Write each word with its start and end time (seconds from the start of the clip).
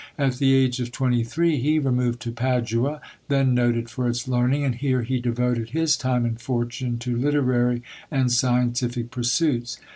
At 0.17 0.37
the 0.37 0.55
age 0.55 0.79
of 0.79 0.91
twenty 0.91 1.23
three 1.23 1.57
he 1.59 1.77
removed 1.77 2.21
to 2.23 2.31
Padua, 2.31 2.99
then 3.27 3.53
noted 3.53 3.87
for 3.87 4.07
its 4.09 4.27
learning, 4.27 4.63
and 4.63 4.73
here 4.73 5.03
he 5.03 5.19
devoted 5.19 5.69
his 5.69 5.95
time 5.95 6.25
and 6.25 6.41
fortune 6.41 6.97
to 6.97 7.15
literary 7.15 7.83
and 8.09 8.31
scientific 8.31 9.11
pursuits. 9.11 9.77